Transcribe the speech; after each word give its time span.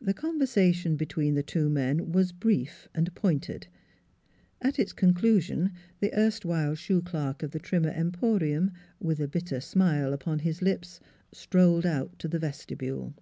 The 0.00 0.14
conversation 0.14 0.94
between 0.94 1.34
the 1.34 1.42
two 1.42 1.68
men 1.68 2.12
was 2.12 2.30
brief 2.30 2.88
and 2.94 3.12
pointed; 3.16 3.66
at 4.62 4.78
its 4.78 4.92
conclu 4.92 5.42
sion 5.42 5.72
the 5.98 6.16
erstwhile 6.16 6.76
shoe 6.76 7.02
clerk 7.02 7.42
of 7.42 7.50
the 7.50 7.58
Trimmer 7.58 7.90
Em 7.90 8.12
porium, 8.12 8.70
with 9.00 9.18
a 9.18 9.26
bitter 9.26 9.60
smile 9.60 10.12
upon 10.12 10.38
his 10.38 10.62
lips, 10.62 11.00
strolled 11.32 11.86
out 11.86 12.16
to 12.20 12.28
the 12.28 12.38
vestibule. 12.38 13.16